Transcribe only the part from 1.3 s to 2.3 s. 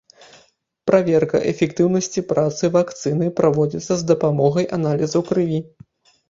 эфектыўнасці